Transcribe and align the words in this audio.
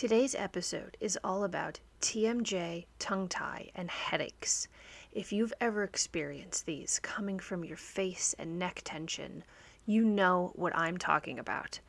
Today's 0.00 0.34
episode 0.34 0.96
is 0.98 1.18
all 1.22 1.44
about 1.44 1.80
TMJ, 2.00 2.86
tongue 2.98 3.28
tie, 3.28 3.70
and 3.74 3.90
headaches. 3.90 4.66
If 5.12 5.30
you've 5.30 5.52
ever 5.60 5.84
experienced 5.84 6.64
these 6.64 6.98
coming 7.00 7.38
from 7.38 7.66
your 7.66 7.76
face 7.76 8.34
and 8.38 8.58
neck 8.58 8.80
tension, 8.82 9.44
you 9.84 10.02
know 10.02 10.52
what 10.54 10.74
I'm 10.74 10.96
talking 10.96 11.38
about. 11.38 11.80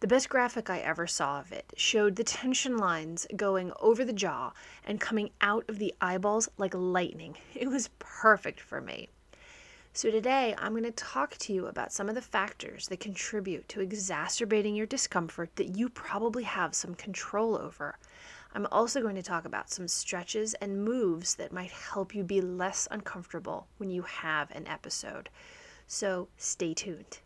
The 0.00 0.06
best 0.06 0.30
graphic 0.30 0.70
I 0.70 0.78
ever 0.78 1.06
saw 1.06 1.40
of 1.40 1.52
it 1.52 1.74
showed 1.76 2.16
the 2.16 2.24
tension 2.24 2.78
lines 2.78 3.26
going 3.36 3.70
over 3.80 4.02
the 4.02 4.14
jaw 4.14 4.54
and 4.86 4.98
coming 4.98 5.28
out 5.42 5.66
of 5.68 5.78
the 5.78 5.92
eyeballs 6.00 6.48
like 6.56 6.72
lightning. 6.72 7.36
It 7.54 7.68
was 7.68 7.90
perfect 7.98 8.60
for 8.60 8.80
me. 8.80 9.10
So, 9.98 10.12
today 10.12 10.54
I'm 10.56 10.74
going 10.74 10.84
to 10.84 10.92
talk 10.92 11.36
to 11.38 11.52
you 11.52 11.66
about 11.66 11.92
some 11.92 12.08
of 12.08 12.14
the 12.14 12.22
factors 12.22 12.86
that 12.86 13.00
contribute 13.00 13.68
to 13.70 13.80
exacerbating 13.80 14.76
your 14.76 14.86
discomfort 14.86 15.56
that 15.56 15.76
you 15.76 15.88
probably 15.88 16.44
have 16.44 16.72
some 16.76 16.94
control 16.94 17.58
over. 17.58 17.98
I'm 18.54 18.68
also 18.70 19.00
going 19.00 19.16
to 19.16 19.24
talk 19.24 19.44
about 19.44 19.70
some 19.70 19.88
stretches 19.88 20.54
and 20.54 20.84
moves 20.84 21.34
that 21.34 21.50
might 21.50 21.72
help 21.72 22.14
you 22.14 22.22
be 22.22 22.40
less 22.40 22.86
uncomfortable 22.92 23.66
when 23.78 23.90
you 23.90 24.02
have 24.02 24.52
an 24.52 24.68
episode. 24.68 25.30
So, 25.88 26.28
stay 26.36 26.74
tuned. 26.74 27.18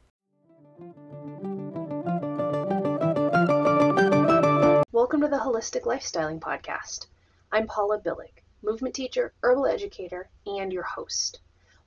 Welcome 4.93 5.21
to 5.21 5.29
the 5.29 5.43
Holistic 5.45 5.83
Lifestyling 5.83 6.41
Podcast. 6.41 7.09
I'm 7.53 7.67
Paula 7.67 7.99
Billig, 7.99 8.43
movement 8.63 8.95
teacher, 8.95 9.35
herbal 9.43 9.67
educator, 9.67 10.31
and 10.47 10.73
your 10.73 10.85
host. 10.85 11.41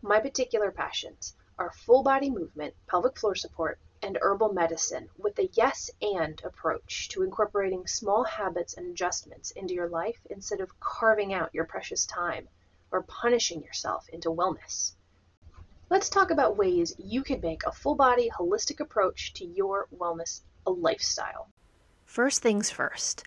My 0.07 0.19
particular 0.19 0.69
passions 0.69 1.35
are 1.57 1.71
full 1.71 2.03
body 2.03 2.29
movement, 2.29 2.75
pelvic 2.85 3.17
floor 3.17 3.33
support, 3.33 3.79
and 4.03 4.19
herbal 4.21 4.53
medicine 4.53 5.09
with 5.17 5.39
a 5.39 5.49
yes 5.53 5.89
and 5.99 6.39
approach 6.45 7.09
to 7.09 7.23
incorporating 7.23 7.87
small 7.87 8.23
habits 8.23 8.75
and 8.75 8.91
adjustments 8.91 9.49
into 9.49 9.73
your 9.73 9.89
life 9.89 10.19
instead 10.29 10.61
of 10.61 10.79
carving 10.79 11.33
out 11.33 11.55
your 11.55 11.65
precious 11.65 12.05
time 12.05 12.47
or 12.91 13.01
punishing 13.01 13.63
yourself 13.63 14.07
into 14.09 14.29
wellness. 14.29 14.93
Let's 15.89 16.09
talk 16.09 16.29
about 16.29 16.55
ways 16.55 16.93
you 16.99 17.23
can 17.23 17.41
make 17.41 17.63
a 17.65 17.71
full 17.71 17.95
body 17.95 18.29
holistic 18.29 18.79
approach 18.79 19.33
to 19.33 19.43
your 19.43 19.87
wellness 19.91 20.41
a 20.67 20.69
lifestyle. 20.69 21.49
First 22.05 22.43
things 22.43 22.69
first, 22.69 23.23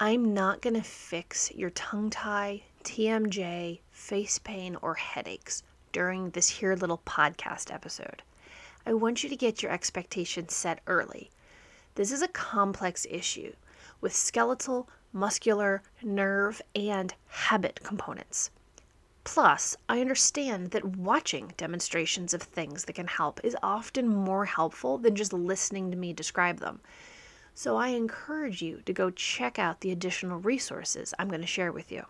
I'm 0.00 0.32
not 0.32 0.62
going 0.62 0.72
to 0.72 0.82
fix 0.82 1.52
your 1.52 1.68
tongue 1.68 2.08
tie, 2.08 2.62
TMJ, 2.82 3.80
face 3.90 4.38
pain, 4.38 4.76
or 4.80 4.94
headaches 4.94 5.62
during 5.94 6.30
this 6.30 6.48
here 6.48 6.74
little 6.74 7.00
podcast 7.06 7.72
episode. 7.72 8.20
I 8.84 8.92
want 8.94 9.22
you 9.22 9.28
to 9.28 9.36
get 9.36 9.62
your 9.62 9.70
expectations 9.70 10.52
set 10.52 10.80
early. 10.88 11.30
This 11.94 12.10
is 12.10 12.20
a 12.20 12.26
complex 12.28 13.06
issue 13.08 13.52
with 14.00 14.12
skeletal, 14.12 14.88
muscular, 15.12 15.82
nerve, 16.02 16.60
and 16.74 17.14
habit 17.28 17.78
components. 17.84 18.50
Plus, 19.22 19.76
I 19.88 20.00
understand 20.00 20.72
that 20.72 20.96
watching 20.96 21.54
demonstrations 21.56 22.34
of 22.34 22.42
things 22.42 22.86
that 22.86 22.94
can 22.94 23.06
help 23.06 23.40
is 23.44 23.56
often 23.62 24.08
more 24.08 24.46
helpful 24.46 24.98
than 24.98 25.14
just 25.14 25.32
listening 25.32 25.92
to 25.92 25.96
me 25.96 26.12
describe 26.12 26.58
them. 26.58 26.80
So 27.54 27.76
I 27.76 27.90
encourage 27.90 28.60
you 28.60 28.82
to 28.84 28.92
go 28.92 29.10
check 29.10 29.60
out 29.60 29.80
the 29.80 29.92
additional 29.92 30.40
resources 30.40 31.14
I'm 31.20 31.28
going 31.28 31.40
to 31.40 31.46
share 31.46 31.70
with 31.70 31.92
you. 31.92 32.06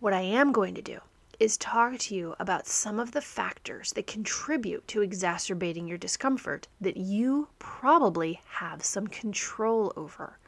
What 0.00 0.12
I 0.12 0.22
am 0.22 0.50
going 0.50 0.74
to 0.74 0.82
do 0.82 0.98
is 1.40 1.56
talk 1.56 1.98
to 1.98 2.14
you 2.14 2.34
about 2.38 2.66
some 2.66 3.00
of 3.00 3.12
the 3.12 3.20
factors 3.20 3.92
that 3.92 4.06
contribute 4.06 4.86
to 4.88 5.02
exacerbating 5.02 5.88
your 5.88 5.98
discomfort 5.98 6.68
that 6.80 6.96
you 6.96 7.48
probably 7.58 8.40
have 8.46 8.84
some 8.84 9.06
control 9.06 9.92
over. 9.96 10.38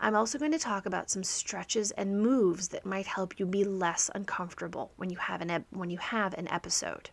I'm 0.00 0.14
also 0.14 0.38
going 0.38 0.52
to 0.52 0.58
talk 0.58 0.86
about 0.86 1.10
some 1.10 1.24
stretches 1.24 1.90
and 1.92 2.20
moves 2.20 2.68
that 2.68 2.86
might 2.86 3.06
help 3.06 3.38
you 3.38 3.46
be 3.46 3.64
less 3.64 4.10
uncomfortable 4.14 4.92
when 4.96 5.10
you 5.10 5.16
have 5.16 5.40
an 5.40 5.64
when 5.70 5.90
you 5.90 5.98
have 5.98 6.34
an 6.34 6.48
episode. 6.48 7.10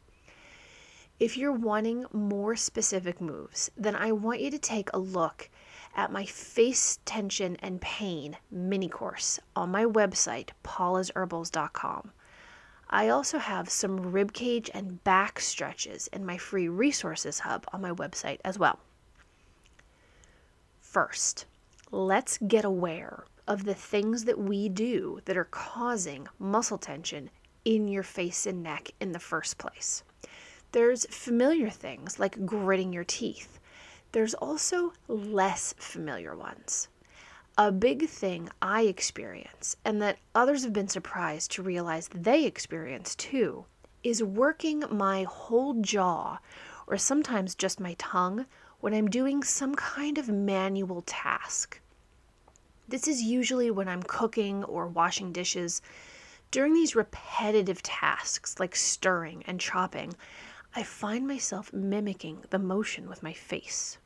If 1.19 1.37
you're 1.37 1.51
wanting 1.51 2.05
more 2.11 2.55
specific 2.55 3.21
moves, 3.21 3.71
then 3.77 3.95
I 3.95 4.11
want 4.11 4.41
you 4.41 4.51
to 4.51 4.59
take 4.59 4.89
a 4.93 4.99
look 4.99 5.49
at 5.95 6.11
my 6.11 6.25
face 6.25 6.99
tension 7.05 7.55
and 7.57 7.81
pain 7.81 8.37
mini 8.51 8.89
course 8.89 9.39
on 9.55 9.71
my 9.71 9.85
website 9.85 10.49
paulasherbals.com. 10.63 12.11
I 12.89 13.09
also 13.09 13.39
have 13.39 13.69
some 13.69 14.11
ribcage 14.11 14.69
and 14.73 15.03
back 15.03 15.39
stretches 15.39 16.07
in 16.07 16.25
my 16.25 16.37
free 16.37 16.67
resources 16.67 17.39
hub 17.39 17.65
on 17.73 17.81
my 17.81 17.91
website 17.91 18.39
as 18.45 18.59
well. 18.59 18.79
First, 20.81 21.45
let's 21.91 22.37
get 22.37 22.63
aware 22.63 23.25
of 23.47 23.65
the 23.65 23.73
things 23.73 24.25
that 24.25 24.39
we 24.39 24.69
do 24.69 25.19
that 25.25 25.37
are 25.37 25.45
causing 25.45 26.27
muscle 26.39 26.77
tension 26.77 27.29
in 27.63 27.87
your 27.87 28.03
face 28.03 28.45
and 28.45 28.63
neck 28.63 28.91
in 28.99 29.11
the 29.11 29.19
first 29.19 29.57
place. 29.57 30.03
There's 30.71 31.05
familiar 31.07 31.69
things 31.69 32.19
like 32.19 32.45
gritting 32.45 32.93
your 32.93 33.03
teeth. 33.03 33.59
There's 34.11 34.33
also 34.33 34.93
less 35.07 35.73
familiar 35.77 36.35
ones 36.35 36.87
a 37.57 37.71
big 37.71 38.09
thing 38.09 38.49
I 38.61 38.81
experience, 38.83 39.77
and 39.85 40.01
that 40.01 40.17
others 40.33 40.63
have 40.63 40.73
been 40.73 40.89
surprised 40.89 41.51
to 41.51 41.63
realize 41.63 42.09
they 42.09 42.43
experience 42.43 43.15
too, 43.15 43.65
is 44.03 44.21
working 44.21 44.83
my 44.91 45.23
whole 45.23 45.75
jaw, 45.75 46.39
or 46.85 46.97
sometimes 46.97 47.55
just 47.55 47.79
my 47.79 47.95
tongue, 47.97 48.45
when 48.81 48.93
I'm 48.93 49.09
doing 49.09 49.41
some 49.41 49.73
kind 49.73 50.17
of 50.17 50.27
manual 50.27 51.01
task. 51.03 51.79
This 52.87 53.07
is 53.07 53.23
usually 53.23 53.71
when 53.71 53.87
I'm 53.87 54.03
cooking 54.03 54.63
or 54.65 54.87
washing 54.87 55.31
dishes. 55.31 55.81
During 56.51 56.73
these 56.73 56.95
repetitive 56.95 57.81
tasks, 57.81 58.59
like 58.59 58.75
stirring 58.75 59.43
and 59.47 59.59
chopping, 59.59 60.13
I 60.75 60.83
find 60.83 61.25
myself 61.25 61.71
mimicking 61.71 62.43
the 62.49 62.59
motion 62.59 63.07
with 63.07 63.23
my 63.23 63.33
face. 63.33 63.97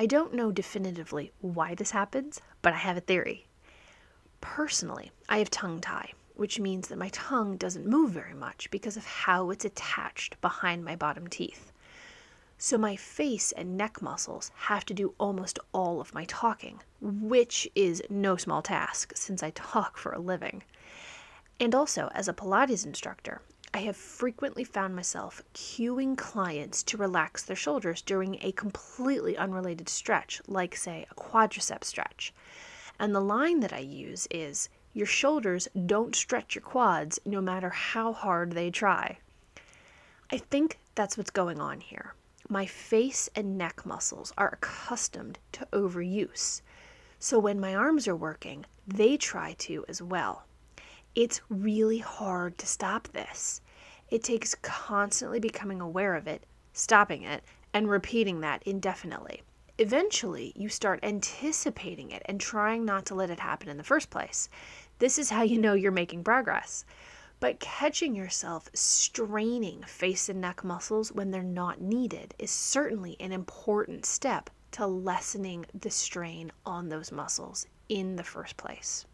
I 0.00 0.06
don't 0.06 0.32
know 0.32 0.52
definitively 0.52 1.32
why 1.40 1.74
this 1.74 1.90
happens, 1.90 2.40
but 2.62 2.72
I 2.72 2.76
have 2.76 2.96
a 2.96 3.00
theory. 3.00 3.48
Personally, 4.40 5.10
I 5.28 5.38
have 5.38 5.50
tongue 5.50 5.80
tie, 5.80 6.12
which 6.36 6.60
means 6.60 6.86
that 6.86 6.98
my 6.98 7.08
tongue 7.08 7.56
doesn't 7.56 7.84
move 7.84 8.12
very 8.12 8.32
much 8.32 8.70
because 8.70 8.96
of 8.96 9.04
how 9.04 9.50
it's 9.50 9.64
attached 9.64 10.40
behind 10.40 10.84
my 10.84 10.94
bottom 10.94 11.26
teeth. 11.26 11.72
So 12.58 12.78
my 12.78 12.94
face 12.94 13.50
and 13.50 13.76
neck 13.76 14.00
muscles 14.00 14.52
have 14.54 14.84
to 14.84 14.94
do 14.94 15.14
almost 15.18 15.58
all 15.74 16.00
of 16.00 16.14
my 16.14 16.26
talking, 16.26 16.80
which 17.00 17.68
is 17.74 18.00
no 18.08 18.36
small 18.36 18.62
task 18.62 19.10
since 19.16 19.42
I 19.42 19.50
talk 19.50 19.96
for 19.96 20.12
a 20.12 20.20
living. 20.20 20.62
And 21.58 21.74
also, 21.74 22.08
as 22.14 22.28
a 22.28 22.32
Pilates 22.32 22.86
instructor, 22.86 23.40
I 23.78 23.82
have 23.82 23.96
frequently 23.96 24.64
found 24.64 24.96
myself 24.96 25.40
cueing 25.54 26.18
clients 26.18 26.82
to 26.82 26.96
relax 26.96 27.44
their 27.44 27.54
shoulders 27.54 28.02
during 28.02 28.36
a 28.42 28.50
completely 28.50 29.36
unrelated 29.36 29.88
stretch, 29.88 30.42
like, 30.48 30.74
say, 30.74 31.06
a 31.08 31.14
quadricep 31.14 31.84
stretch. 31.84 32.34
And 32.98 33.14
the 33.14 33.20
line 33.20 33.60
that 33.60 33.72
I 33.72 33.78
use 33.78 34.26
is 34.32 34.68
Your 34.92 35.06
shoulders 35.06 35.68
don't 35.86 36.16
stretch 36.16 36.56
your 36.56 36.62
quads 36.62 37.20
no 37.24 37.40
matter 37.40 37.70
how 37.70 38.12
hard 38.12 38.50
they 38.50 38.68
try. 38.68 39.18
I 40.32 40.38
think 40.38 40.80
that's 40.96 41.16
what's 41.16 41.30
going 41.30 41.60
on 41.60 41.80
here. 41.80 42.14
My 42.48 42.66
face 42.66 43.30
and 43.36 43.56
neck 43.56 43.86
muscles 43.86 44.32
are 44.36 44.58
accustomed 44.60 45.38
to 45.52 45.68
overuse. 45.72 46.62
So 47.20 47.38
when 47.38 47.60
my 47.60 47.76
arms 47.76 48.08
are 48.08 48.16
working, 48.16 48.66
they 48.88 49.16
try 49.16 49.54
to 49.58 49.84
as 49.88 50.02
well. 50.02 50.46
It's 51.14 51.40
really 51.48 51.98
hard 51.98 52.58
to 52.58 52.66
stop 52.66 53.08
this. 53.12 53.60
It 54.10 54.22
takes 54.22 54.54
constantly 54.54 55.38
becoming 55.38 55.80
aware 55.80 56.14
of 56.14 56.26
it, 56.26 56.46
stopping 56.72 57.22
it, 57.22 57.44
and 57.74 57.90
repeating 57.90 58.40
that 58.40 58.62
indefinitely. 58.64 59.42
Eventually, 59.76 60.52
you 60.56 60.68
start 60.68 60.98
anticipating 61.02 62.10
it 62.10 62.22
and 62.24 62.40
trying 62.40 62.84
not 62.84 63.04
to 63.06 63.14
let 63.14 63.30
it 63.30 63.40
happen 63.40 63.68
in 63.68 63.76
the 63.76 63.84
first 63.84 64.10
place. 64.10 64.48
This 64.98 65.18
is 65.18 65.30
how 65.30 65.42
you 65.42 65.58
know 65.58 65.74
you're 65.74 65.92
making 65.92 66.24
progress. 66.24 66.84
But 67.38 67.60
catching 67.60 68.16
yourself 68.16 68.68
straining 68.74 69.82
face 69.84 70.28
and 70.28 70.40
neck 70.40 70.64
muscles 70.64 71.12
when 71.12 71.30
they're 71.30 71.42
not 71.42 71.80
needed 71.80 72.34
is 72.38 72.50
certainly 72.50 73.16
an 73.20 73.30
important 73.30 74.04
step 74.06 74.50
to 74.72 74.86
lessening 74.86 75.66
the 75.72 75.90
strain 75.90 76.50
on 76.66 76.88
those 76.88 77.12
muscles 77.12 77.66
in 77.88 78.16
the 78.16 78.24
first 78.24 78.56
place. 78.56 79.06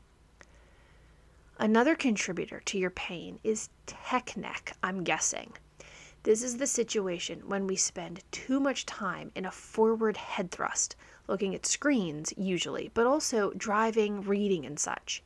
Another 1.58 1.94
contributor 1.94 2.60
to 2.64 2.78
your 2.78 2.90
pain 2.90 3.38
is 3.44 3.68
tech 3.86 4.36
neck, 4.36 4.76
I'm 4.82 5.04
guessing. 5.04 5.52
This 6.24 6.42
is 6.42 6.56
the 6.56 6.66
situation 6.66 7.42
when 7.46 7.66
we 7.66 7.76
spend 7.76 8.24
too 8.32 8.58
much 8.58 8.86
time 8.86 9.30
in 9.36 9.44
a 9.44 9.52
forward 9.52 10.16
head 10.16 10.50
thrust, 10.50 10.96
looking 11.28 11.54
at 11.54 11.64
screens 11.64 12.34
usually, 12.36 12.90
but 12.92 13.06
also 13.06 13.52
driving, 13.56 14.22
reading, 14.22 14.66
and 14.66 14.80
such. 14.80 15.22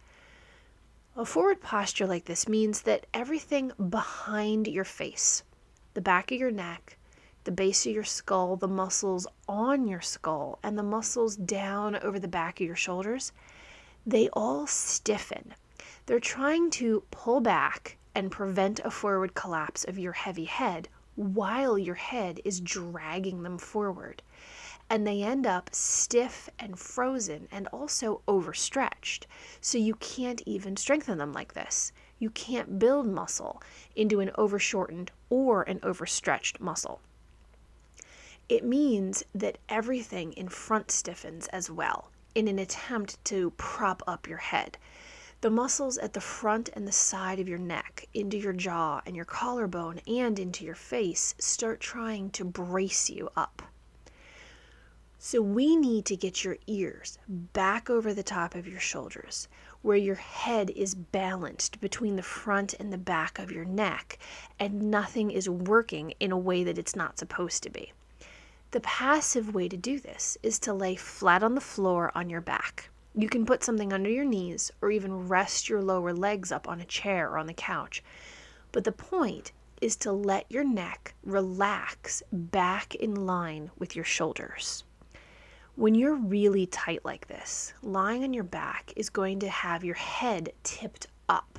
A 1.16 1.24
forward 1.24 1.62
posture 1.62 2.06
like 2.06 2.26
this 2.26 2.46
means 2.46 2.82
that 2.82 3.06
everything 3.14 3.72
behind 3.88 4.66
your 4.66 4.84
face, 4.84 5.44
the 5.94 6.02
back 6.02 6.30
of 6.30 6.38
your 6.38 6.50
neck, 6.50 6.98
the 7.44 7.52
base 7.52 7.86
of 7.86 7.92
your 7.94 8.04
skull, 8.04 8.56
the 8.56 8.68
muscles 8.68 9.26
on 9.48 9.88
your 9.88 10.02
skull, 10.02 10.58
and 10.62 10.76
the 10.76 10.82
muscles 10.82 11.36
down 11.36 11.96
over 11.96 12.18
the 12.18 12.28
back 12.28 12.60
of 12.60 12.66
your 12.66 12.76
shoulders, 12.76 13.32
they 14.04 14.28
all 14.34 14.66
stiffen. 14.66 15.54
They're 16.08 16.18
trying 16.18 16.70
to 16.70 17.02
pull 17.10 17.42
back 17.42 17.98
and 18.14 18.30
prevent 18.30 18.80
a 18.80 18.90
forward 18.90 19.34
collapse 19.34 19.84
of 19.84 19.98
your 19.98 20.12
heavy 20.12 20.46
head 20.46 20.88
while 21.16 21.76
your 21.76 21.96
head 21.96 22.40
is 22.46 22.60
dragging 22.60 23.42
them 23.42 23.58
forward. 23.58 24.22
And 24.88 25.06
they 25.06 25.22
end 25.22 25.46
up 25.46 25.68
stiff 25.74 26.48
and 26.58 26.78
frozen 26.78 27.46
and 27.52 27.66
also 27.74 28.22
overstretched. 28.26 29.26
So 29.60 29.76
you 29.76 29.96
can't 29.96 30.40
even 30.46 30.78
strengthen 30.78 31.18
them 31.18 31.34
like 31.34 31.52
this. 31.52 31.92
You 32.18 32.30
can't 32.30 32.78
build 32.78 33.06
muscle 33.06 33.62
into 33.94 34.20
an 34.20 34.30
overshortened 34.38 35.10
or 35.28 35.62
an 35.64 35.78
overstretched 35.82 36.58
muscle. 36.58 37.02
It 38.48 38.64
means 38.64 39.24
that 39.34 39.58
everything 39.68 40.32
in 40.32 40.48
front 40.48 40.90
stiffens 40.90 41.48
as 41.48 41.70
well 41.70 42.10
in 42.34 42.48
an 42.48 42.58
attempt 42.58 43.22
to 43.26 43.50
prop 43.58 44.02
up 44.06 44.26
your 44.26 44.38
head. 44.38 44.78
The 45.40 45.50
muscles 45.50 45.98
at 45.98 46.14
the 46.14 46.20
front 46.20 46.68
and 46.72 46.86
the 46.86 46.90
side 46.90 47.38
of 47.38 47.48
your 47.48 47.60
neck, 47.60 48.08
into 48.12 48.36
your 48.36 48.52
jaw 48.52 49.02
and 49.06 49.14
your 49.14 49.24
collarbone, 49.24 50.00
and 50.04 50.36
into 50.36 50.64
your 50.64 50.74
face 50.74 51.36
start 51.38 51.78
trying 51.78 52.30
to 52.30 52.44
brace 52.44 53.08
you 53.08 53.30
up. 53.36 53.62
So, 55.16 55.40
we 55.40 55.76
need 55.76 56.06
to 56.06 56.16
get 56.16 56.42
your 56.42 56.56
ears 56.66 57.18
back 57.28 57.88
over 57.88 58.12
the 58.12 58.24
top 58.24 58.56
of 58.56 58.66
your 58.66 58.80
shoulders, 58.80 59.46
where 59.80 59.96
your 59.96 60.16
head 60.16 60.70
is 60.70 60.96
balanced 60.96 61.80
between 61.80 62.16
the 62.16 62.22
front 62.22 62.74
and 62.74 62.92
the 62.92 62.98
back 62.98 63.38
of 63.38 63.52
your 63.52 63.64
neck, 63.64 64.18
and 64.58 64.90
nothing 64.90 65.30
is 65.30 65.48
working 65.48 66.14
in 66.18 66.32
a 66.32 66.38
way 66.38 66.64
that 66.64 66.78
it's 66.78 66.96
not 66.96 67.16
supposed 67.16 67.62
to 67.62 67.70
be. 67.70 67.92
The 68.72 68.80
passive 68.80 69.54
way 69.54 69.68
to 69.68 69.76
do 69.76 70.00
this 70.00 70.36
is 70.42 70.58
to 70.60 70.74
lay 70.74 70.96
flat 70.96 71.44
on 71.44 71.54
the 71.54 71.60
floor 71.60 72.10
on 72.16 72.28
your 72.28 72.40
back. 72.40 72.90
You 73.14 73.28
can 73.28 73.46
put 73.46 73.64
something 73.64 73.92
under 73.92 74.10
your 74.10 74.24
knees 74.24 74.70
or 74.80 74.90
even 74.90 75.28
rest 75.28 75.68
your 75.68 75.82
lower 75.82 76.12
legs 76.12 76.52
up 76.52 76.68
on 76.68 76.80
a 76.80 76.84
chair 76.84 77.30
or 77.30 77.38
on 77.38 77.46
the 77.46 77.54
couch. 77.54 78.02
But 78.72 78.84
the 78.84 78.92
point 78.92 79.52
is 79.80 79.96
to 79.96 80.12
let 80.12 80.50
your 80.50 80.64
neck 80.64 81.14
relax 81.22 82.22
back 82.32 82.94
in 82.94 83.26
line 83.26 83.70
with 83.78 83.94
your 83.96 84.04
shoulders. 84.04 84.84
When 85.76 85.94
you're 85.94 86.16
really 86.16 86.66
tight 86.66 87.04
like 87.04 87.28
this, 87.28 87.72
lying 87.82 88.24
on 88.24 88.34
your 88.34 88.44
back 88.44 88.92
is 88.96 89.10
going 89.10 89.38
to 89.40 89.48
have 89.48 89.84
your 89.84 89.94
head 89.94 90.52
tipped 90.64 91.06
up. 91.28 91.58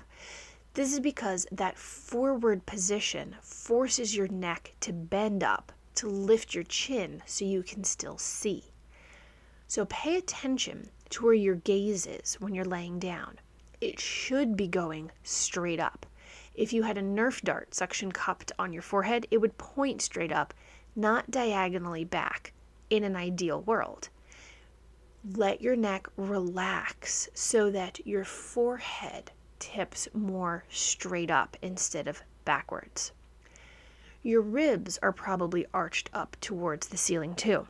This 0.73 0.93
is 0.93 0.99
because 0.99 1.47
that 1.51 1.77
forward 1.77 2.65
position 2.65 3.35
forces 3.41 4.15
your 4.15 4.27
neck 4.27 4.73
to 4.81 4.93
bend 4.93 5.43
up 5.43 5.71
to 5.95 6.07
lift 6.07 6.53
your 6.53 6.63
chin 6.63 7.21
so 7.25 7.43
you 7.43 7.63
can 7.63 7.83
still 7.83 8.17
see. 8.17 8.63
So 9.67 9.85
pay 9.85 10.15
attention 10.15 10.89
to 11.09 11.25
where 11.25 11.33
your 11.33 11.55
gaze 11.55 12.05
is 12.05 12.35
when 12.39 12.53
you're 12.53 12.65
laying 12.65 12.99
down. 12.99 13.39
It 13.81 13.99
should 13.99 14.57
be 14.57 14.67
going 14.67 15.11
straight 15.23 15.79
up. 15.79 16.05
If 16.53 16.73
you 16.73 16.83
had 16.83 16.97
a 16.97 17.01
Nerf 17.01 17.41
dart 17.41 17.73
suction 17.73 18.11
cupped 18.11 18.51
on 18.59 18.73
your 18.73 18.81
forehead, 18.81 19.25
it 19.31 19.37
would 19.37 19.57
point 19.57 20.01
straight 20.01 20.31
up, 20.31 20.53
not 20.95 21.31
diagonally 21.31 22.03
back 22.03 22.53
in 22.89 23.03
an 23.03 23.15
ideal 23.15 23.61
world. 23.61 24.09
Let 25.35 25.61
your 25.61 25.75
neck 25.75 26.07
relax 26.17 27.29
so 27.33 27.71
that 27.71 28.05
your 28.05 28.23
forehead 28.23 29.31
tips 29.59 30.07
more 30.13 30.63
straight 30.69 31.31
up 31.31 31.57
instead 31.61 32.07
of 32.07 32.23
backwards. 32.45 33.11
Your 34.23 34.41
ribs 34.41 34.97
are 35.01 35.11
probably 35.11 35.65
arched 35.73 36.09
up 36.13 36.35
towards 36.41 36.87
the 36.87 36.97
ceiling 36.97 37.35
too. 37.35 37.67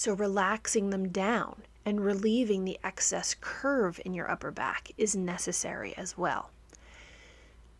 So 0.00 0.12
relaxing 0.12 0.90
them 0.90 1.08
down 1.08 1.62
and 1.84 2.00
relieving 2.00 2.64
the 2.64 2.78
excess 2.84 3.34
curve 3.40 4.00
in 4.04 4.14
your 4.14 4.30
upper 4.30 4.52
back 4.52 4.92
is 4.96 5.16
necessary 5.16 5.92
as 5.96 6.16
well. 6.16 6.52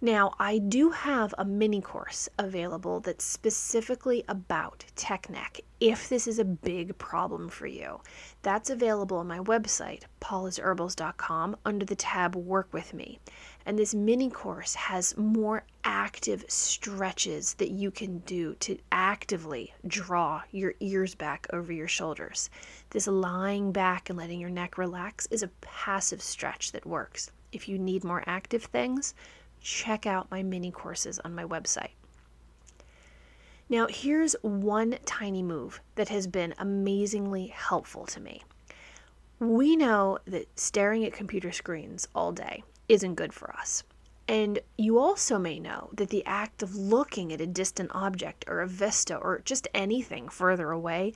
Now, 0.01 0.35
I 0.37 0.59
do 0.59 0.91
have 0.91 1.33
a 1.39 1.45
mini 1.45 1.81
course 1.81 2.29
available 2.37 2.99
that's 2.99 3.25
specifically 3.25 4.25
about 4.27 4.85
tech 4.97 5.31
neck 5.31 5.61
if 5.79 6.09
this 6.09 6.27
is 6.27 6.41
a 6.41 6.45
big 6.45 6.99
problem 6.99 7.49
for 7.49 7.69
you. 7.69 8.01
That's 8.43 8.69
available 8.69 9.19
on 9.19 9.29
my 9.29 9.39
website, 9.39 10.03
paulasherbals.com, 10.21 11.57
under 11.65 11.85
the 11.85 11.95
tab 11.95 12.35
Work 12.35 12.73
With 12.73 12.95
Me. 12.95 13.21
And 13.69 13.79
this 13.79 13.95
mini 13.95 14.31
course 14.31 14.75
has 14.75 15.15
more 15.19 15.63
active 15.85 16.43
stretches 16.49 17.53
that 17.59 17.69
you 17.69 17.91
can 17.91 18.21
do 18.21 18.55
to 18.61 18.79
actively 18.91 19.75
draw 19.87 20.41
your 20.51 20.73
ears 20.81 21.15
back 21.15 21.47
over 21.53 21.71
your 21.71 21.87
shoulders. 21.87 22.49
This 22.89 23.07
lying 23.07 23.71
back 23.71 24.09
and 24.09 24.19
letting 24.19 24.41
your 24.41 24.49
neck 24.49 24.79
relax 24.79 25.27
is 25.27 25.43
a 25.43 25.51
passive 25.61 26.23
stretch 26.23 26.73
that 26.73 26.87
works. 26.87 27.31
If 27.53 27.69
you 27.69 27.79
need 27.79 28.05
more 28.05 28.25
active 28.27 28.65
things, 28.65 29.15
check 29.61 30.07
out 30.07 30.31
my 30.31 30.43
mini 30.43 30.71
courses 30.71 31.19
on 31.19 31.35
my 31.35 31.45
website. 31.45 31.93
Now, 33.69 33.87
here's 33.87 34.35
one 34.41 34.97
tiny 35.05 35.43
move 35.43 35.83
that 35.97 36.09
has 36.09 36.27
been 36.27 36.55
amazingly 36.59 37.49
helpful 37.49 38.07
to 38.07 38.19
me. 38.19 38.45
We 39.41 39.77
know 39.77 40.21
that 40.27 40.59
staring 40.59 41.05
at 41.05 41.13
computer 41.13 41.53
screens 41.53 42.09
all 42.15 42.33
day 42.33 42.63
isn't 42.89 43.15
good 43.15 43.33
for 43.33 43.55
us. 43.55 43.85
And 44.27 44.59
you 44.77 44.99
also 44.99 45.39
may 45.39 45.59
know 45.59 45.91
that 45.95 46.11
the 46.11 46.25
act 46.27 46.63
of 46.63 46.77
looking 46.77 47.33
at 47.33 47.41
a 47.41 47.47
distant 47.47 47.91
object 47.95 48.45
or 48.47 48.61
a 48.61 48.67
vista 48.67 49.17
or 49.17 49.41
just 49.45 49.69
anything 49.75 50.29
further 50.29 50.71
away 50.71 51.15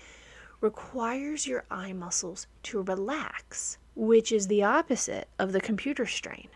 requires 0.60 1.46
your 1.46 1.64
eye 1.70 1.92
muscles 1.92 2.46
to 2.64 2.82
relax, 2.82 3.78
which 3.94 4.32
is 4.32 4.46
the 4.46 4.62
opposite 4.62 5.28
of 5.38 5.52
the 5.52 5.60
computer 5.60 6.06
strain. 6.06 6.48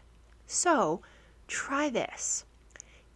So, 0.46 1.02
Try 1.48 1.88
this. 1.90 2.44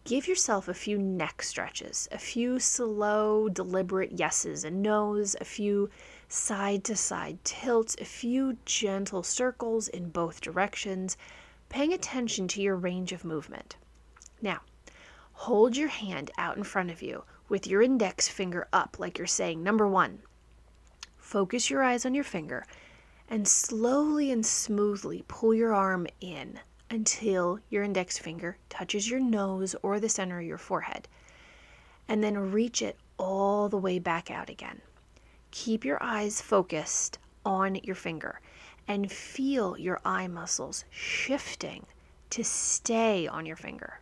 Give 0.05 0.25
yourself 0.25 0.69
a 0.69 0.73
few 0.73 0.97
neck 0.97 1.43
stretches, 1.43 2.07
a 2.13 2.17
few 2.17 2.59
slow, 2.59 3.49
deliberate 3.49 4.13
yeses 4.13 4.63
and 4.63 4.81
nos, 4.81 5.35
a 5.41 5.45
few 5.45 5.89
side 6.29 6.85
to 6.85 6.95
side 6.95 7.43
tilts, 7.43 7.97
a 7.99 8.05
few 8.05 8.57
gentle 8.63 9.21
circles 9.21 9.89
in 9.89 10.11
both 10.11 10.39
directions, 10.39 11.17
paying 11.71 11.93
attention 11.93 12.49
to 12.49 12.61
your 12.61 12.75
range 12.75 13.13
of 13.13 13.23
movement. 13.23 13.77
Now, 14.41 14.59
hold 15.31 15.77
your 15.77 15.87
hand 15.87 16.29
out 16.37 16.57
in 16.57 16.63
front 16.63 16.91
of 16.91 17.01
you 17.01 17.23
with 17.47 17.65
your 17.65 17.81
index 17.81 18.27
finger 18.27 18.67
up, 18.73 18.99
like 18.99 19.17
you're 19.17 19.25
saying, 19.25 19.63
number 19.63 19.87
one. 19.87 20.19
Focus 21.17 21.69
your 21.69 21.81
eyes 21.81 22.05
on 22.05 22.13
your 22.13 22.25
finger 22.25 22.65
and 23.29 23.47
slowly 23.47 24.31
and 24.31 24.45
smoothly 24.45 25.23
pull 25.29 25.53
your 25.53 25.73
arm 25.73 26.07
in 26.19 26.59
until 26.89 27.59
your 27.69 27.83
index 27.83 28.17
finger 28.17 28.57
touches 28.67 29.09
your 29.09 29.21
nose 29.21 29.73
or 29.81 29.97
the 29.97 30.09
center 30.09 30.39
of 30.39 30.45
your 30.45 30.57
forehead. 30.57 31.07
And 32.09 32.21
then 32.21 32.51
reach 32.51 32.81
it 32.81 32.97
all 33.17 33.69
the 33.69 33.77
way 33.77 33.97
back 33.97 34.29
out 34.29 34.49
again. 34.49 34.81
Keep 35.51 35.85
your 35.85 36.03
eyes 36.03 36.41
focused 36.41 37.17
on 37.45 37.75
your 37.75 37.95
finger 37.95 38.41
and 38.87 39.11
feel 39.11 39.77
your 39.77 39.99
eye 40.03 40.27
muscles 40.27 40.85
shifting 40.89 41.85
to 42.29 42.43
stay 42.43 43.27
on 43.27 43.45
your 43.45 43.55
finger. 43.55 43.99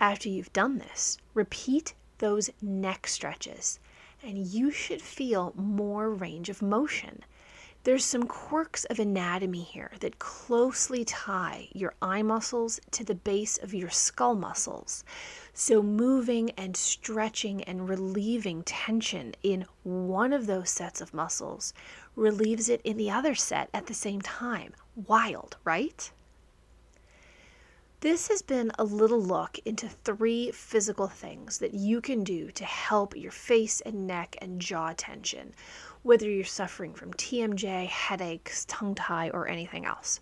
After 0.00 0.28
you've 0.28 0.52
done 0.52 0.78
this, 0.78 1.18
repeat 1.34 1.94
those 2.18 2.50
neck 2.60 3.06
stretches 3.06 3.78
and 4.22 4.38
you 4.38 4.70
should 4.70 5.02
feel 5.02 5.52
more 5.56 6.10
range 6.10 6.48
of 6.48 6.62
motion 6.62 7.24
there's 7.84 8.04
some 8.04 8.22
quirks 8.22 8.86
of 8.86 8.98
anatomy 8.98 9.60
here 9.60 9.92
that 10.00 10.18
closely 10.18 11.04
tie 11.04 11.68
your 11.74 11.92
eye 12.00 12.22
muscles 12.22 12.80
to 12.92 13.04
the 13.04 13.14
base 13.14 13.58
of 13.58 13.74
your 13.74 13.90
skull 13.90 14.34
muscles. 14.34 15.04
So, 15.56 15.82
moving 15.82 16.50
and 16.58 16.76
stretching 16.76 17.62
and 17.62 17.88
relieving 17.88 18.64
tension 18.64 19.34
in 19.44 19.66
one 19.84 20.32
of 20.32 20.46
those 20.46 20.68
sets 20.68 21.00
of 21.00 21.14
muscles 21.14 21.72
relieves 22.16 22.68
it 22.68 22.80
in 22.82 22.96
the 22.96 23.10
other 23.10 23.36
set 23.36 23.70
at 23.72 23.86
the 23.86 23.94
same 23.94 24.20
time. 24.20 24.74
Wild, 24.96 25.56
right? 25.64 26.10
This 28.00 28.26
has 28.28 28.42
been 28.42 28.72
a 28.78 28.84
little 28.84 29.22
look 29.22 29.58
into 29.64 29.88
three 29.88 30.50
physical 30.50 31.06
things 31.06 31.58
that 31.58 31.72
you 31.72 32.00
can 32.00 32.24
do 32.24 32.50
to 32.50 32.64
help 32.64 33.16
your 33.16 33.30
face 33.30 33.80
and 33.80 34.06
neck 34.08 34.36
and 34.42 34.60
jaw 34.60 34.92
tension 34.96 35.54
whether 36.04 36.28
you're 36.28 36.44
suffering 36.44 36.92
from 36.92 37.14
TMJ, 37.14 37.86
headaches, 37.86 38.66
tongue 38.66 38.94
tie, 38.94 39.30
or 39.30 39.48
anything 39.48 39.86
else. 39.86 40.20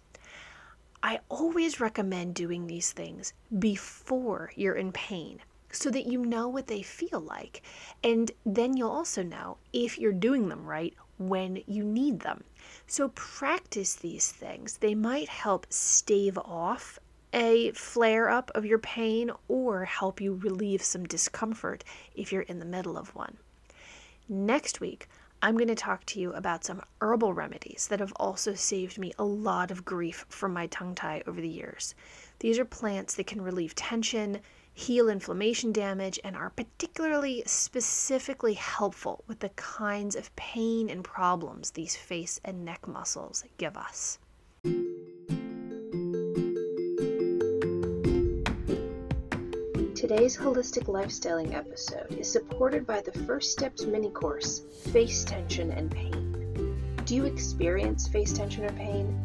I 1.02 1.20
always 1.28 1.80
recommend 1.80 2.34
doing 2.34 2.66
these 2.66 2.92
things 2.92 3.32
before 3.58 4.52
you're 4.54 4.76
in 4.76 4.92
pain 4.92 5.40
so 5.72 5.90
that 5.90 6.06
you 6.06 6.24
know 6.24 6.48
what 6.48 6.68
they 6.68 6.82
feel 6.82 7.20
like. 7.20 7.62
And 8.04 8.30
then 8.46 8.76
you'll 8.76 8.90
also 8.90 9.22
know 9.22 9.56
if 9.72 9.98
you're 9.98 10.12
doing 10.12 10.48
them 10.48 10.64
right 10.64 10.94
when 11.18 11.62
you 11.66 11.82
need 11.82 12.20
them. 12.20 12.44
So 12.86 13.08
practice 13.14 13.94
these 13.94 14.30
things. 14.30 14.76
They 14.78 14.94
might 14.94 15.28
help 15.28 15.66
stave 15.70 16.38
off 16.38 16.98
a 17.32 17.72
flare 17.72 18.28
up 18.28 18.50
of 18.54 18.66
your 18.66 18.78
pain 18.78 19.30
or 19.48 19.86
help 19.86 20.20
you 20.20 20.34
relieve 20.34 20.82
some 20.82 21.04
discomfort 21.04 21.82
if 22.14 22.30
you're 22.30 22.42
in 22.42 22.58
the 22.58 22.64
middle 22.64 22.98
of 22.98 23.14
one. 23.14 23.38
Next 24.28 24.80
week, 24.80 25.08
I'm 25.44 25.56
going 25.56 25.66
to 25.66 25.74
talk 25.74 26.06
to 26.06 26.20
you 26.20 26.32
about 26.34 26.64
some 26.64 26.82
herbal 27.00 27.34
remedies 27.34 27.88
that 27.88 27.98
have 27.98 28.12
also 28.14 28.54
saved 28.54 28.96
me 28.96 29.12
a 29.18 29.24
lot 29.24 29.72
of 29.72 29.84
grief 29.84 30.24
from 30.28 30.52
my 30.52 30.68
tongue 30.68 30.94
tie 30.94 31.20
over 31.26 31.40
the 31.40 31.48
years. 31.48 31.96
These 32.38 32.60
are 32.60 32.64
plants 32.64 33.16
that 33.16 33.26
can 33.26 33.42
relieve 33.42 33.74
tension, 33.74 34.38
heal 34.72 35.08
inflammation 35.08 35.72
damage, 35.72 36.20
and 36.22 36.36
are 36.36 36.50
particularly 36.50 37.42
specifically 37.44 38.54
helpful 38.54 39.24
with 39.26 39.40
the 39.40 39.48
kinds 39.48 40.14
of 40.14 40.34
pain 40.36 40.88
and 40.88 41.02
problems 41.02 41.72
these 41.72 41.96
face 41.96 42.40
and 42.44 42.64
neck 42.64 42.86
muscles 42.86 43.42
give 43.58 43.76
us. 43.76 44.20
Today's 50.12 50.36
holistic 50.36 50.88
lifestyling 50.88 51.54
episode 51.54 52.12
is 52.18 52.30
supported 52.30 52.86
by 52.86 53.00
the 53.00 53.18
First 53.20 53.50
Steps 53.50 53.86
mini 53.86 54.10
course, 54.10 54.60
Face 54.92 55.24
Tension 55.24 55.70
and 55.70 55.90
Pain. 55.90 56.76
Do 57.06 57.16
you 57.16 57.24
experience 57.24 58.08
face 58.08 58.30
tension 58.30 58.66
or 58.66 58.72
pain? 58.72 59.18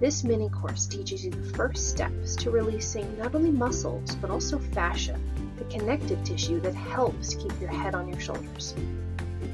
This 0.00 0.24
mini 0.24 0.48
course 0.48 0.86
teaches 0.86 1.24
you 1.24 1.30
the 1.30 1.54
first 1.54 1.90
steps 1.90 2.34
to 2.34 2.50
releasing 2.50 3.16
not 3.18 3.36
only 3.36 3.52
muscles 3.52 4.16
but 4.16 4.30
also 4.30 4.58
fascia, 4.58 5.16
the 5.58 5.64
connective 5.66 6.24
tissue 6.24 6.58
that 6.62 6.74
helps 6.74 7.36
keep 7.36 7.60
your 7.60 7.70
head 7.70 7.94
on 7.94 8.08
your 8.08 8.18
shoulders. 8.18 8.74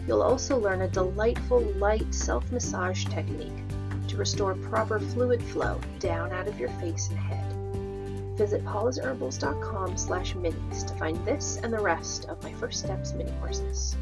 You'll 0.06 0.22
also 0.22 0.56
learn 0.56 0.80
a 0.80 0.88
delightful 0.88 1.60
light 1.76 2.14
self 2.14 2.50
massage 2.50 3.04
technique 3.04 3.62
to 4.06 4.16
restore 4.16 4.54
proper 4.54 4.98
fluid 4.98 5.42
flow 5.42 5.78
down 5.98 6.32
out 6.32 6.48
of 6.48 6.58
your 6.58 6.70
face 6.80 7.10
and 7.10 7.18
head. 7.18 7.47
Visit 8.38 8.64
paulasherbals.com 8.64 9.96
slash 9.96 10.34
minis 10.34 10.86
to 10.86 10.94
find 10.94 11.16
this 11.26 11.56
and 11.56 11.72
the 11.72 11.80
rest 11.80 12.26
of 12.26 12.40
my 12.44 12.52
First 12.52 12.84
Steps 12.84 13.12
mini 13.12 13.32
courses. 13.40 13.96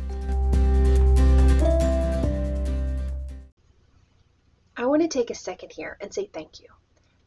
I 4.77 4.85
want 4.85 5.01
to 5.01 5.09
take 5.09 5.31
a 5.31 5.35
second 5.35 5.73
here 5.73 5.97
and 6.03 6.13
say 6.13 6.29
thank 6.31 6.61
you. 6.61 6.69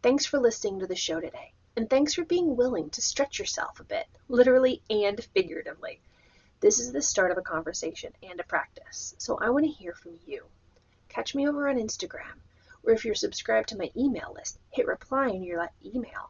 Thanks 0.04 0.28
for 0.28 0.38
listening 0.38 0.82
to 0.82 0.86
the 0.86 0.96
show 0.96 1.20
today, 1.20 1.51
and 1.75 1.89
thanks 1.89 2.13
for 2.13 2.24
being 2.24 2.56
willing 2.56 2.92
to 2.92 3.01
stretch 3.01 3.39
yourself 3.39 3.80
a 3.80 3.86
bit, 3.86 4.06
literally 4.28 4.84
and 4.92 5.20
figuratively. 5.34 6.00
This 6.60 6.80
is 6.80 6.92
the 6.92 7.01
start 7.01 7.32
of 7.32 7.39
a 7.39 7.42
conversation 7.42 8.13
and 8.22 8.39
a 8.39 8.44
practice, 8.44 9.16
so 9.18 9.39
I 9.39 9.50
want 9.50 9.66
to 9.66 9.72
hear 9.72 9.94
from 9.96 10.20
you. 10.28 10.44
Catch 11.08 11.34
me 11.34 11.50
over 11.50 11.68
on 11.68 11.78
Instagram, 11.78 12.38
or 12.84 12.94
if 12.94 13.04
you're 13.04 13.16
subscribed 13.16 13.70
to 13.70 13.78
my 13.78 13.89
email 13.98 14.32
list, 14.36 14.60
hit 14.70 14.86
reply 14.86 15.30
in 15.30 15.42
your 15.42 15.68
email 15.84 16.30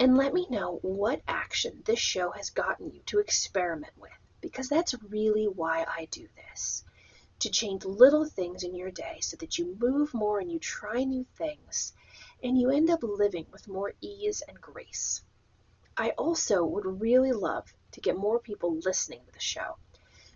and 0.00 0.16
let 0.16 0.34
me 0.34 0.46
know 0.50 0.78
what 0.82 1.22
action 1.28 1.82
this 1.84 1.98
show 1.98 2.30
has 2.32 2.50
gotten 2.50 2.90
you 2.90 3.00
to 3.06 3.20
experiment 3.20 3.92
with, 3.96 4.10
because 4.40 4.68
that's 4.68 4.94
really 5.08 5.46
why 5.46 5.84
I 5.88 6.08
do 6.10 6.26
this 6.36 6.84
to 7.40 7.50
change 7.50 7.84
little 7.84 8.24
things 8.24 8.62
in 8.62 8.74
your 8.74 8.90
day 8.90 9.18
so 9.20 9.36
that 9.36 9.58
you 9.58 9.76
move 9.78 10.14
more 10.14 10.40
and 10.40 10.50
you 10.50 10.58
try 10.58 11.04
new 11.04 11.26
things 11.36 11.92
and 12.42 12.58
you 12.58 12.70
end 12.70 12.90
up 12.90 13.02
living 13.02 13.46
with 13.52 13.68
more 13.68 13.92
ease 14.00 14.42
and 14.48 14.60
grace. 14.60 15.22
I 15.96 16.10
also 16.10 16.64
would 16.64 17.00
really 17.00 17.32
love 17.32 17.72
to 17.92 18.00
get 18.00 18.16
more 18.16 18.38
people 18.38 18.76
listening 18.76 19.20
to 19.26 19.32
the 19.32 19.40
show 19.40 19.76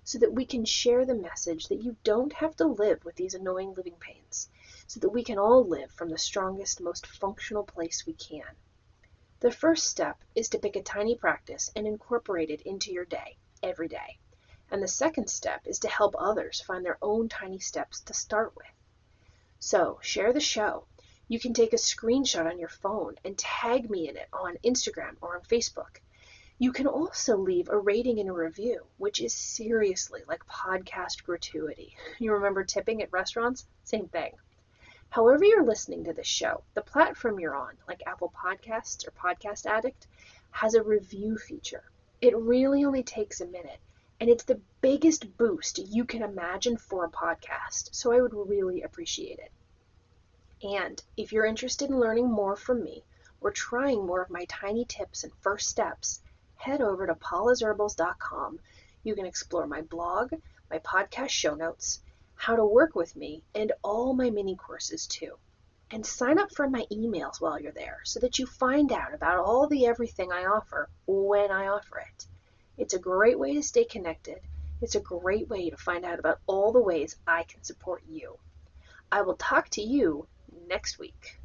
so 0.05 0.19
that 0.19 0.33
we 0.33 0.45
can 0.45 0.65
share 0.65 1.05
the 1.05 1.15
message 1.15 1.67
that 1.69 1.83
you 1.83 1.97
don't 2.05 2.33
have 2.33 2.57
to 2.57 2.67
live 2.67 3.05
with 3.05 3.17
these 3.17 3.35
annoying 3.35 3.75
living 3.75 3.97
pains, 4.01 4.49
so 4.87 5.01
that 5.01 5.11
we 5.11 5.23
can 5.23 5.39
all 5.39 5.67
live 5.67 5.91
from 5.91 6.09
the 6.09 6.17
strongest, 6.17 6.81
most 6.81 7.07
functional 7.07 7.65
place 7.65 8.05
we 8.07 8.15
can. 8.15 8.45
The 9.41 9.53
first 9.53 9.87
step 9.87 10.25
is 10.35 10.49
to 10.49 10.59
pick 10.59 10.75
a 10.75 10.83
tiny 10.83 11.15
practice 11.15 11.71
and 11.77 11.87
incorporate 11.87 12.51
it 12.51 12.63
into 12.63 12.93
your 12.93 13.05
day, 13.05 13.37
every 13.63 13.87
day. 13.87 14.19
And 14.69 14.83
the 14.83 14.89
second 14.89 15.31
step 15.31 15.65
is 15.65 15.79
to 15.79 15.89
help 15.89 16.17
others 16.19 16.61
find 16.61 16.85
their 16.85 16.99
own 17.01 17.29
tiny 17.29 17.61
steps 17.61 18.01
to 18.01 18.15
start 18.15 18.57
with. 18.57 18.67
So, 19.61 20.01
share 20.03 20.33
the 20.33 20.41
show. 20.41 20.89
You 21.29 21.39
can 21.39 21.55
take 21.55 21.73
a 21.73 21.77
screenshot 21.77 22.51
on 22.51 22.59
your 22.59 22.69
phone 22.69 23.15
and 23.25 23.39
tag 23.39 23.89
me 23.89 24.09
in 24.09 24.17
it 24.17 24.29
on 24.33 24.57
Instagram 24.65 25.17
or 25.21 25.37
on 25.37 25.43
Facebook. 25.43 26.01
You 26.59 26.73
can 26.73 26.89
also 26.89 27.37
leave 27.37 27.69
a 27.69 27.79
rating 27.79 28.19
and 28.19 28.29
a 28.29 28.33
review, 28.33 28.89
which 28.97 29.21
is 29.21 29.33
seriously 29.33 30.25
like 30.27 30.45
podcast 30.47 31.23
gratuity. 31.23 31.97
You 32.19 32.33
remember 32.33 32.65
tipping 32.65 33.03
at 33.03 33.13
restaurants? 33.13 33.67
Same 33.85 34.09
thing. 34.09 34.33
However, 35.11 35.45
you're 35.45 35.65
listening 35.65 36.05
to 36.05 36.13
this 36.13 36.27
show, 36.27 36.63
the 36.75 36.83
platform 36.83 37.41
you're 37.41 37.57
on, 37.57 37.77
like 37.87 38.03
Apple 38.07 38.33
Podcasts 38.37 39.07
or 39.07 39.11
Podcast 39.13 39.67
Addict, 39.67 40.07
has 40.51 40.75
a 40.75 40.83
review 40.83 41.37
feature. 41.39 41.85
It 42.21 42.37
really 42.37 42.85
only 42.85 43.03
takes 43.03 43.41
a 43.41 43.47
minute 43.47 43.81
and 44.21 44.29
it's 44.29 44.45
the 44.45 44.61
biggest 44.81 45.37
boost 45.37 45.79
you 45.79 46.05
can 46.05 46.23
imagine 46.23 46.77
for 46.77 47.05
a 47.05 47.11
podcast, 47.11 47.95
so 47.95 48.13
I 48.13 48.21
would 48.21 48.35
really 48.35 48.83
appreciate 48.83 49.39
it. 49.39 49.53
And 50.63 51.01
if 51.17 51.33
you're 51.33 51.47
interested 51.47 51.89
in 51.89 52.01
learning 52.01 52.29
more 52.29 52.57
from 52.57 52.83
me 52.83 53.05
or 53.41 53.53
trying 53.53 54.05
more 54.05 54.21
of 54.21 54.31
my 54.31 54.45
tiny 54.47 54.85
tips 54.85 55.23
and 55.23 55.33
first 55.41 55.69
steps, 55.69 56.21
head 56.57 56.81
over 56.81 57.07
to 57.07 57.15
paulasherbals.com. 57.15 58.59
You 59.05 59.15
can 59.15 59.27
explore 59.27 59.69
my 59.69 59.83
blog, 59.83 60.33
my 60.69 60.81
podcast 60.81 61.31
show 61.31 61.55
notes, 61.55 62.01
how 62.39 62.55
to 62.55 62.65
work 62.65 62.95
with 62.95 63.15
me, 63.17 63.43
and 63.55 63.73
all 63.83 64.15
my 64.15 64.31
mini 64.31 64.55
courses 64.55 65.09
too. 65.09 65.33
And 65.91 66.07
sign 66.07 66.39
up 66.39 66.53
for 66.55 66.69
my 66.71 66.87
emails 66.93 67.41
while 67.41 67.61
you're 67.61 67.73
there 67.73 67.99
so 68.05 68.21
that 68.21 68.39
you 68.39 68.47
find 68.47 68.93
out 68.93 69.13
about 69.13 69.39
all 69.39 69.67
the 69.67 69.87
everything 69.87 70.31
I 70.33 70.45
offer 70.45 70.89
when 71.07 71.51
I 71.51 71.67
offer 71.67 71.99
it. 71.99 72.27
It's 72.77 72.95
a 72.95 72.99
great 72.99 73.39
way 73.39 73.55
to 73.55 73.63
stay 73.63 73.85
connected. 73.85 74.39
It's 74.81 74.95
a 74.95 75.01
great 75.01 75.49
way 75.49 75.69
to 75.71 75.77
find 75.77 76.05
out 76.05 76.21
about 76.21 76.39
all 76.47 76.73
the 76.73 76.81
ways 76.81 77.17
I 77.27 77.43
can 77.43 77.65
support 77.65 78.05
you. 78.09 78.39
I 79.11 79.23
will 79.23 79.37
talk 79.37 79.69
to 79.71 79.83
you 79.83 80.29
next 80.69 80.99
week. 81.01 81.41